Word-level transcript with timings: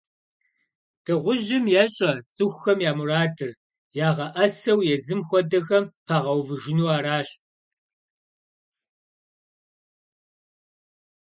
Дыгъужьым 1.03 1.65
ещӀэ 1.83 2.11
цӀыхухэм 2.35 2.79
я 2.89 2.91
мурадыр- 2.97 3.51
ягъэӀэсэу 4.07 4.79
езым 4.95 5.21
хуэдэхэм 5.27 5.83
пагъэувыжыну 6.05 6.91
аращ. 6.95 7.29